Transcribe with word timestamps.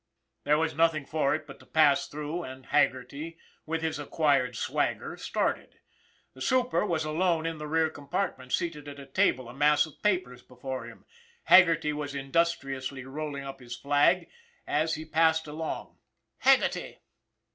There 0.45 0.57
was 0.57 0.73
nothing 0.73 1.05
for 1.05 1.35
it 1.35 1.45
but 1.45 1.59
to 1.59 1.65
pass 1.67 2.07
through 2.07 2.41
and 2.41 2.65
Haggerty, 2.65 3.37
with 3.67 3.83
his 3.83 3.99
acquired 3.99 4.55
swagger, 4.55 5.15
started. 5.15 5.77
The 6.33 6.41
super 6.41 6.83
was 6.83 7.05
alone 7.05 7.45
in 7.45 7.59
the 7.59 7.67
rear 7.67 7.87
compartment, 7.91 8.51
seated 8.51 8.87
at 8.87 8.97
a 8.99 9.05
table, 9.05 9.47
a 9.47 9.53
mass 9.53 9.85
of 9.85 10.01
papers 10.01 10.41
before 10.41 10.85
him. 10.85 11.05
Haggerty 11.43 11.93
was 11.93 12.15
in 12.15 12.31
dustriously 12.31 13.05
rolling 13.05 13.43
up 13.43 13.59
his 13.59 13.75
flag 13.77 14.27
as 14.65 14.95
he 14.95 15.05
passed 15.05 15.45
along. 15.45 15.99
"Haggerty!" 16.39 17.01